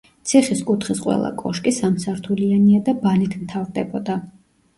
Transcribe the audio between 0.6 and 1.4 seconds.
კუთხის ყველა